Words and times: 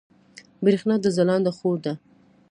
برېښنا 0.63 0.95
د 1.01 1.05
ځلاند 1.15 1.47
خور 1.57 1.77
ده 1.85 1.93